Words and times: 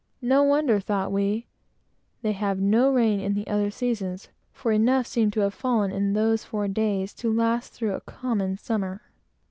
No 0.23 0.41
wonder, 0.41 0.79
thought 0.79 1.11
we, 1.11 1.45
they 2.23 2.31
have 2.31 2.59
no 2.59 2.91
rain 2.91 3.19
in 3.19 3.35
the 3.35 3.45
other 3.45 3.69
seasons, 3.69 4.29
for 4.51 4.71
enough 4.71 5.05
seemed 5.05 5.31
to 5.33 5.41
have 5.41 5.53
fallen 5.53 5.91
in 5.91 6.13
those 6.13 6.43
four 6.43 6.67
days 6.67 7.13
to 7.13 7.31
last 7.31 7.71
through 7.73 7.93
a 7.93 8.01
common 8.01 8.57
summer. 8.57 9.03